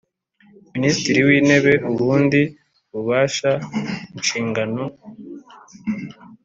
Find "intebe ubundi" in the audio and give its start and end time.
1.39-2.41